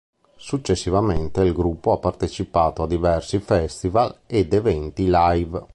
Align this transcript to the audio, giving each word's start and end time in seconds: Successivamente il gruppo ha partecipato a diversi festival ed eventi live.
Successivamente 0.35 1.41
il 1.41 1.53
gruppo 1.53 1.91
ha 1.91 1.99
partecipato 1.99 2.81
a 2.81 2.87
diversi 2.87 3.37
festival 3.37 4.21
ed 4.25 4.51
eventi 4.51 5.05
live. 5.07 5.65